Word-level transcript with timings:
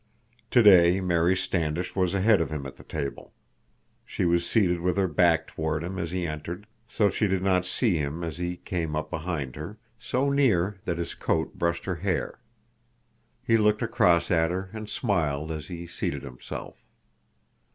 Today 0.49 0.99
Mary 0.99 1.35
Standish 1.35 1.95
was 1.95 2.15
ahead 2.15 2.41
of 2.41 2.49
him 2.49 2.65
at 2.65 2.77
the 2.77 2.83
table. 2.83 3.33
She 4.03 4.25
was 4.25 4.49
seated 4.49 4.79
with 4.79 4.97
her 4.97 5.07
back 5.07 5.45
toward 5.45 5.83
him 5.83 5.99
as 5.99 6.09
he 6.09 6.25
entered, 6.25 6.65
so 6.87 7.07
she 7.07 7.27
did 7.27 7.43
not 7.43 7.67
see 7.67 7.97
him 7.99 8.23
as 8.23 8.37
he 8.39 8.57
came 8.57 8.95
up 8.95 9.11
behind 9.11 9.55
her, 9.57 9.77
so 9.99 10.31
near 10.31 10.79
that 10.85 10.97
his 10.97 11.13
coat 11.13 11.53
brushed 11.53 11.85
her 11.85 11.97
chair. 11.97 12.39
He 13.45 13.57
looked 13.57 13.83
across 13.83 14.31
at 14.31 14.49
her 14.49 14.71
and 14.73 14.89
smiled 14.89 15.51
as 15.51 15.67
he 15.67 15.85
seated 15.85 16.23
himself. 16.23 16.77